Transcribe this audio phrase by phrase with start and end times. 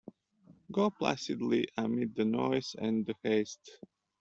[0.71, 3.77] Go placidly amid the noise and the haste